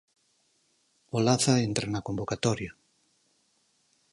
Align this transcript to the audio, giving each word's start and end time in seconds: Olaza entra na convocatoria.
Olaza 1.17 1.53
entra 1.67 1.85
na 1.89 2.05
convocatoria. 2.07 2.71